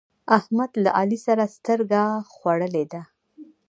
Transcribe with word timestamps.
احمد 0.37 0.71
له 0.83 0.89
علي 0.99 1.19
سره 1.25 1.43
سترګه 1.55 2.01
خوړلې 2.33 2.83
ده. 2.91 3.01